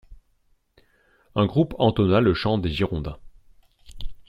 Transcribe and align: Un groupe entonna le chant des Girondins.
Un 1.35 1.45
groupe 1.45 1.75
entonna 1.77 2.21
le 2.21 2.33
chant 2.33 2.57
des 2.57 2.71
Girondins. 2.71 3.19